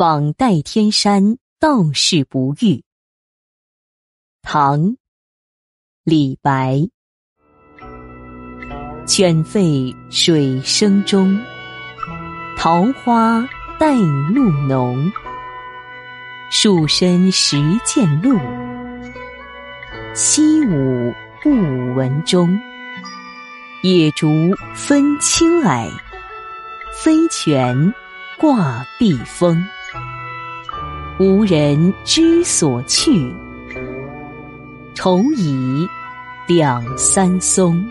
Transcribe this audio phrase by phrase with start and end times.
[0.00, 2.82] 访代天山，道士不遇。
[4.40, 4.96] 唐，
[6.04, 6.88] 李白。
[9.06, 11.38] 犬吠水声中，
[12.56, 13.46] 桃花
[13.78, 15.12] 带露浓。
[16.50, 18.38] 树深时见鹿，
[20.14, 21.12] 溪午
[21.42, 21.50] 不
[21.94, 22.58] 闻钟。
[23.82, 24.26] 野竹
[24.74, 25.90] 分青霭，
[27.04, 27.92] 飞泉
[28.38, 29.62] 挂碧峰。
[31.20, 33.30] 无人知所去，
[34.94, 35.86] 愁倚
[36.48, 37.86] 两三松。